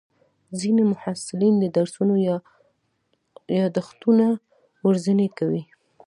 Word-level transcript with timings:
ځینې 0.59 0.81
محصلین 0.91 1.55
د 1.59 1.65
درسونو 1.75 2.13
یادښتونه 3.59 4.25
ورځني 4.87 5.27
کوي. 5.37 5.63